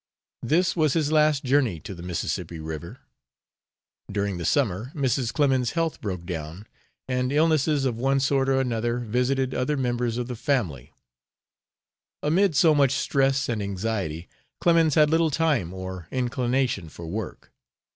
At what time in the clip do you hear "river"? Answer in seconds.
2.59-2.97